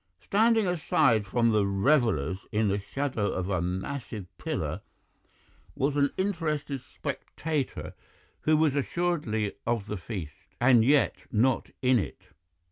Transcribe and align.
"Standing 0.19 0.65
aside 0.65 1.27
from 1.27 1.51
the 1.51 1.63
revellers 1.67 2.47
in 2.51 2.69
the 2.69 2.79
shadow 2.79 3.27
of 3.33 3.49
a 3.51 3.61
massive 3.61 4.25
pillar 4.39 4.81
was 5.75 5.95
an 5.95 6.09
interested 6.17 6.81
spectator 6.81 7.93
who 8.39 8.57
was 8.57 8.75
assuredly 8.75 9.53
of 9.67 9.85
the 9.85 9.97
feast, 9.97 10.55
and 10.59 10.83
yet 10.83 11.27
not 11.31 11.69
in 11.83 11.99
it. 11.99 12.29